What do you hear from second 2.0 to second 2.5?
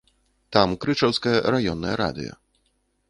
радыё.